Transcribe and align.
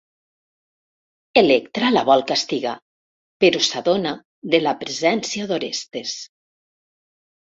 Electra 1.41 1.91
la 1.95 2.01
vol 2.07 2.23
castigar, 2.31 2.71
però 3.45 3.61
s'adona 3.67 4.13
de 4.55 4.63
la 4.63 4.75
presència 4.81 5.47
d'Orestes. 5.51 6.15